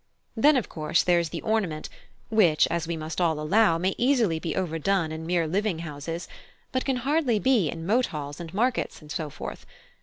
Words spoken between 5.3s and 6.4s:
living houses,